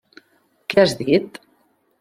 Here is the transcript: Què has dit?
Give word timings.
Què 0.73 0.81
has 0.85 0.97
dit? 1.03 1.39